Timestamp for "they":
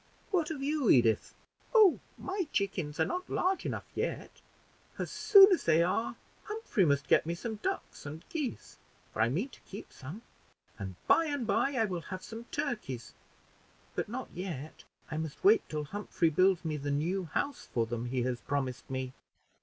5.65-5.83